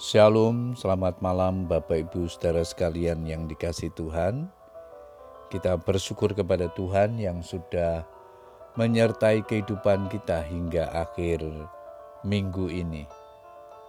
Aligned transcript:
Shalom, 0.00 0.72
selamat 0.80 1.20
malam 1.20 1.68
Bapak 1.68 2.08
Ibu 2.08 2.24
saudara 2.24 2.64
sekalian 2.64 3.20
yang 3.28 3.44
dikasih 3.44 3.92
Tuhan. 3.92 4.48
Kita 5.52 5.76
bersyukur 5.76 6.32
kepada 6.32 6.72
Tuhan 6.72 7.20
yang 7.20 7.44
sudah 7.44 8.08
menyertai 8.80 9.44
kehidupan 9.44 10.08
kita 10.08 10.40
hingga 10.40 10.88
akhir 11.04 11.44
minggu 12.24 12.72
ini. 12.72 13.04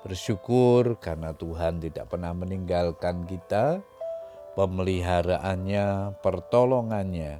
Bersyukur 0.03 0.99
karena 0.99 1.31
Tuhan 1.31 1.79
tidak 1.79 2.11
pernah 2.11 2.35
meninggalkan 2.35 3.23
kita, 3.23 3.79
pemeliharaannya, 4.59 6.19
pertolongannya 6.19 7.39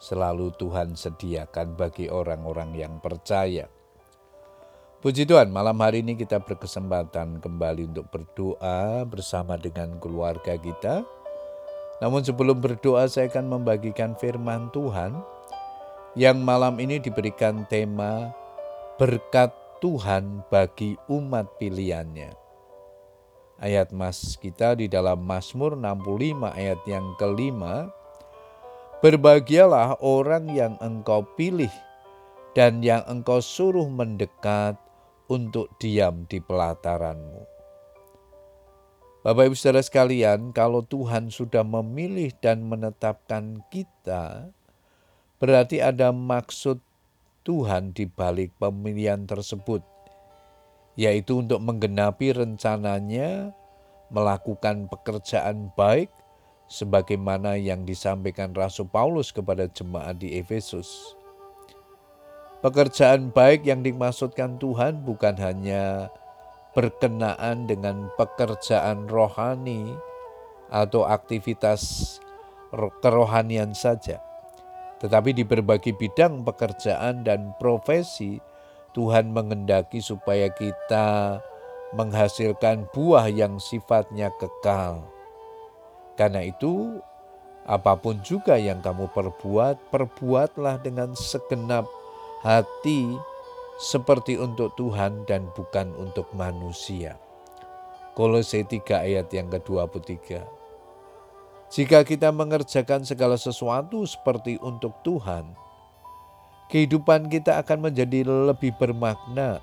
selalu 0.00 0.56
Tuhan 0.56 0.96
sediakan 0.96 1.76
bagi 1.76 2.08
orang-orang 2.08 2.80
yang 2.80 2.96
percaya. 2.96 3.75
Puji 5.06 5.22
Tuhan, 5.22 5.54
malam 5.54 5.78
hari 5.78 6.02
ini 6.02 6.18
kita 6.18 6.42
berkesempatan 6.42 7.38
kembali 7.38 7.94
untuk 7.94 8.10
berdoa 8.10 9.06
bersama 9.06 9.54
dengan 9.54 10.02
keluarga 10.02 10.58
kita. 10.58 11.06
Namun 12.02 12.26
sebelum 12.26 12.58
berdoa 12.58 13.06
saya 13.06 13.30
akan 13.30 13.54
membagikan 13.54 14.18
firman 14.18 14.66
Tuhan 14.74 15.14
yang 16.18 16.42
malam 16.42 16.82
ini 16.82 16.98
diberikan 16.98 17.70
tema 17.70 18.34
berkat 18.98 19.54
Tuhan 19.78 20.42
bagi 20.50 20.98
umat 21.06 21.54
pilihannya. 21.62 22.34
Ayat 23.62 23.94
mas 23.94 24.34
kita 24.34 24.74
di 24.74 24.90
dalam 24.90 25.22
Mazmur 25.22 25.78
65 25.78 26.50
ayat 26.50 26.82
yang 26.90 27.14
kelima, 27.14 27.94
Berbahagialah 29.06 30.02
orang 30.02 30.50
yang 30.50 30.74
engkau 30.82 31.22
pilih 31.38 31.70
dan 32.58 32.82
yang 32.82 33.06
engkau 33.06 33.38
suruh 33.38 33.86
mendekat 33.86 34.74
untuk 35.26 35.70
diam 35.78 36.26
di 36.30 36.38
pelataranmu. 36.38 37.56
Bapak 39.26 39.50
Ibu 39.50 39.56
Saudara 39.58 39.82
sekalian, 39.82 40.54
kalau 40.54 40.86
Tuhan 40.86 41.34
sudah 41.34 41.66
memilih 41.66 42.30
dan 42.38 42.62
menetapkan 42.62 43.58
kita, 43.74 44.54
berarti 45.42 45.82
ada 45.82 46.14
maksud 46.14 46.78
Tuhan 47.42 47.90
di 47.90 48.06
balik 48.06 48.54
pemilihan 48.62 49.26
tersebut, 49.26 49.82
yaitu 50.94 51.42
untuk 51.42 51.58
menggenapi 51.58 52.38
rencananya 52.38 53.50
melakukan 54.14 54.86
pekerjaan 54.86 55.74
baik 55.74 56.10
sebagaimana 56.70 57.58
yang 57.58 57.82
disampaikan 57.82 58.54
Rasul 58.54 58.86
Paulus 58.86 59.34
kepada 59.34 59.66
jemaat 59.66 60.22
di 60.22 60.38
Efesus. 60.38 61.18
Pekerjaan 62.66 63.30
baik 63.30 63.62
yang 63.62 63.86
dimaksudkan 63.86 64.58
Tuhan 64.58 65.06
bukan 65.06 65.38
hanya 65.38 66.10
berkenaan 66.74 67.70
dengan 67.70 68.10
pekerjaan 68.18 69.06
rohani 69.06 69.94
atau 70.66 71.06
aktivitas 71.06 72.18
kerohanian 72.74 73.70
saja, 73.70 74.18
tetapi 74.98 75.30
di 75.30 75.46
berbagai 75.46 75.94
bidang 75.94 76.42
pekerjaan 76.42 77.22
dan 77.22 77.54
profesi 77.62 78.42
Tuhan 78.98 79.30
mengendaki 79.30 80.02
supaya 80.02 80.50
kita 80.50 81.38
menghasilkan 81.94 82.90
buah 82.90 83.30
yang 83.30 83.62
sifatnya 83.62 84.34
kekal. 84.42 85.06
Karena 86.18 86.42
itu, 86.42 86.98
apa 87.62 87.94
pun 87.94 88.18
juga 88.26 88.58
yang 88.58 88.82
kamu 88.82 89.06
perbuat, 89.14 89.94
perbuatlah 89.94 90.82
dengan 90.82 91.14
segenap 91.14 91.86
hati 92.46 93.18
seperti 93.74 94.38
untuk 94.38 94.78
Tuhan 94.78 95.26
dan 95.26 95.50
bukan 95.58 95.90
untuk 95.98 96.30
manusia. 96.30 97.18
Kolose 98.14 98.62
3 98.62 98.86
ayat 99.02 99.26
yang 99.34 99.50
ke-23. 99.50 100.46
Jika 101.66 102.06
kita 102.06 102.30
mengerjakan 102.30 103.02
segala 103.02 103.34
sesuatu 103.34 104.06
seperti 104.06 104.62
untuk 104.62 104.94
Tuhan, 105.02 105.58
kehidupan 106.70 107.26
kita 107.26 107.58
akan 107.66 107.90
menjadi 107.90 108.22
lebih 108.22 108.78
bermakna 108.78 109.58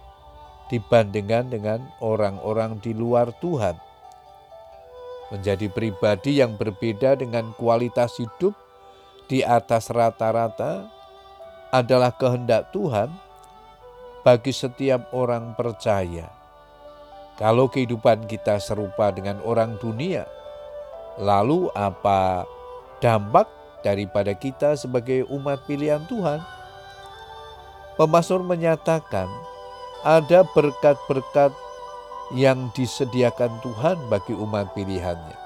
dibandingkan 0.67 1.55
dengan 1.55 1.79
orang-orang 2.03 2.83
di 2.83 2.91
luar 2.91 3.31
Tuhan. 3.39 3.79
Menjadi 5.31 5.71
pribadi 5.71 6.43
yang 6.43 6.59
berbeda 6.59 7.15
dengan 7.15 7.55
kualitas 7.55 8.19
hidup 8.19 8.53
di 9.31 9.41
atas 9.41 9.89
rata-rata 9.89 10.92
adalah 11.73 12.13
kehendak 12.13 12.69
Tuhan 12.69 13.09
bagi 14.21 14.53
setiap 14.53 15.09
orang 15.09 15.57
percaya. 15.57 16.29
Kalau 17.41 17.65
kehidupan 17.65 18.29
kita 18.29 18.61
serupa 18.61 19.09
dengan 19.09 19.41
orang 19.41 19.81
dunia, 19.81 20.29
lalu 21.17 21.73
apa 21.73 22.45
dampak 23.01 23.49
daripada 23.81 24.37
kita 24.37 24.77
sebagai 24.77 25.25
umat 25.33 25.65
pilihan 25.65 26.05
Tuhan? 26.05 26.45
Pemasur 27.97 28.45
menyatakan 28.45 29.25
ada 30.05 30.45
berkat-berkat 30.53 31.57
yang 32.37 32.69
disediakan 32.77 33.49
Tuhan 33.65 33.97
bagi 34.13 34.37
umat 34.37 34.77
pilihannya. 34.77 35.37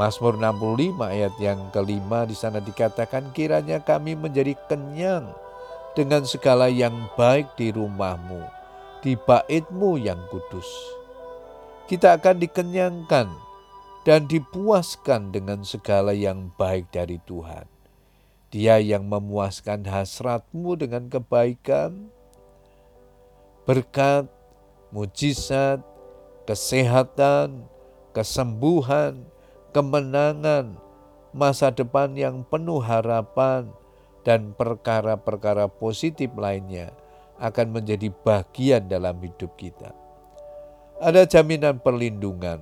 Mazmur 0.00 0.40
65 0.40 0.96
ayat 0.96 1.36
yang 1.36 1.68
kelima 1.76 2.24
di 2.24 2.32
sana 2.32 2.56
dikatakan 2.56 3.36
kiranya 3.36 3.84
kami 3.84 4.16
menjadi 4.16 4.56
kenyang 4.64 5.28
dengan 5.92 6.24
segala 6.24 6.72
yang 6.72 7.04
baik 7.20 7.52
di 7.60 7.68
rumahmu, 7.68 8.40
di 9.04 9.12
baitmu 9.12 10.00
yang 10.00 10.16
kudus. 10.32 10.64
Kita 11.84 12.16
akan 12.16 12.40
dikenyangkan 12.40 13.28
dan 14.08 14.24
dipuaskan 14.24 15.36
dengan 15.36 15.68
segala 15.68 16.16
yang 16.16 16.48
baik 16.56 16.88
dari 16.88 17.20
Tuhan. 17.28 17.68
Dia 18.48 18.80
yang 18.80 19.04
memuaskan 19.04 19.84
hasratmu 19.84 20.80
dengan 20.80 21.12
kebaikan, 21.12 22.08
berkat, 23.68 24.32
mujizat, 24.96 25.84
kesehatan, 26.48 27.68
kesembuhan, 28.16 29.28
kemenangan, 29.70 30.76
masa 31.34 31.70
depan 31.70 32.14
yang 32.18 32.42
penuh 32.46 32.82
harapan, 32.82 33.70
dan 34.20 34.52
perkara-perkara 34.52 35.70
positif 35.70 36.28
lainnya 36.36 36.92
akan 37.40 37.80
menjadi 37.80 38.12
bagian 38.12 38.84
dalam 38.84 39.16
hidup 39.24 39.56
kita. 39.56 39.96
Ada 41.00 41.24
jaminan 41.24 41.80
perlindungan, 41.80 42.60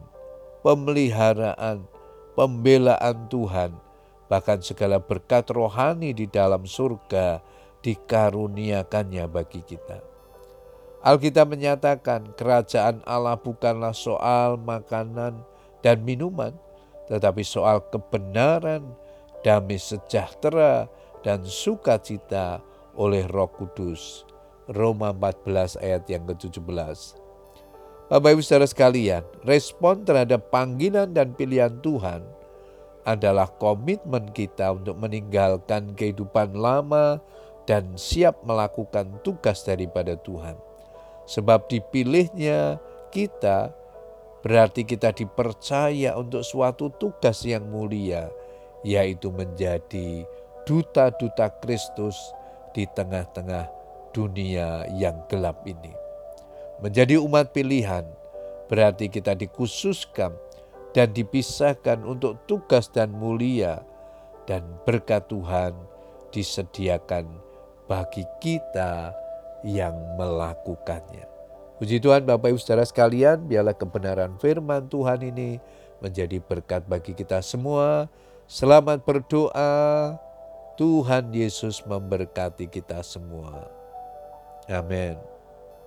pemeliharaan, 0.62 1.82
pembelaan 2.38 3.26
Tuhan, 3.26 3.75
bahkan 4.30 4.62
segala 4.62 5.02
berkat 5.02 5.50
rohani 5.50 6.14
di 6.14 6.30
dalam 6.30 6.62
surga 6.62 7.42
dikaruniakannya 7.82 9.26
bagi 9.26 9.66
kita. 9.66 9.98
Alkitab 11.02 11.50
menyatakan 11.50 12.34
kerajaan 12.34 13.02
Allah 13.06 13.38
bukanlah 13.38 13.94
soal 13.94 14.58
makanan 14.58 15.42
dan 15.82 16.02
minuman, 16.02 16.54
tetapi 17.08 17.42
soal 17.42 17.82
kebenaran, 17.88 18.84
damai 19.42 19.80
sejahtera, 19.80 20.86
dan 21.24 21.42
sukacita 21.42 22.60
oleh 22.94 23.26
Roh 23.26 23.50
Kudus. 23.50 24.28
Roma 24.69 25.16
14 25.16 25.80
ayat 25.80 26.04
yang 26.12 26.28
ke-17. 26.28 27.16
Bapak 28.08 28.30
Ibu 28.36 28.41
Saudara 28.44 28.69
sekalian, 28.69 29.24
respon 29.44 30.04
terhadap 30.04 30.52
panggilan 30.52 31.12
dan 31.12 31.32
pilihan 31.32 31.72
Tuhan 31.80 32.20
adalah 33.08 33.48
komitmen 33.56 34.28
kita 34.36 34.76
untuk 34.76 35.00
meninggalkan 35.00 35.96
kehidupan 35.96 36.52
lama 36.52 37.20
dan 37.64 37.96
siap 37.96 38.44
melakukan 38.44 39.08
tugas 39.25 39.64
daripada 39.64 40.16
Tuhan. 40.20 40.56
Sebab 41.28 41.69
dipilihnya 41.69 42.81
kita 43.08 43.72
berarti 44.43 44.87
kita 44.87 45.11
dipercaya 45.14 46.14
untuk 46.14 46.46
suatu 46.46 46.90
tugas 46.96 47.43
yang 47.43 47.67
mulia, 47.67 48.31
yaitu 48.87 49.35
menjadi 49.35 50.23
duta-duta 50.69 51.50
Kristus 51.58 52.14
di 52.76 52.85
tengah-tengah 52.87 53.67
dunia 54.12 54.87
yang 54.94 55.25
gelap 55.26 55.64
ini. 55.64 55.93
Menjadi 56.79 57.19
umat 57.19 57.50
pilihan 57.50 58.06
berarti 58.70 59.11
kita 59.11 59.35
dikhususkan 59.35 60.31
dan 60.93 61.11
dipisahkan 61.11 62.05
untuk 62.05 62.38
tugas 62.46 62.87
dan 62.93 63.11
mulia 63.12 63.82
dan 64.46 64.64
berkat 64.87 65.26
Tuhan 65.29 65.75
disediakan 66.31 67.29
bagi 67.88 68.25
kita 68.41 69.12
yang 69.64 69.96
melakukannya. 70.20 71.38
Puji 71.78 72.02
Tuhan 72.02 72.26
Bapak 72.26 72.50
Ibu 72.50 72.58
Saudara 72.58 72.82
sekalian, 72.82 73.46
biarlah 73.46 73.70
kebenaran 73.70 74.34
firman 74.42 74.90
Tuhan 74.90 75.22
ini 75.22 75.62
menjadi 76.02 76.42
berkat 76.42 76.82
bagi 76.90 77.14
kita 77.14 77.38
semua. 77.38 78.10
Selamat 78.50 79.06
berdoa. 79.06 80.19
Tuhan 80.75 81.30
Yesus 81.30 81.82
memberkati 81.86 82.66
kita 82.66 83.02
semua. 83.06 83.70
Amin. 84.66 85.38